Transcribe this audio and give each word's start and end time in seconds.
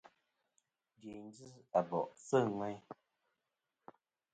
Dyèyn 0.99 1.27
ji 1.35 1.47
Abòʼ 1.79 2.07
sɨ̂ 2.25 2.39
ŋweyn. 2.53 2.79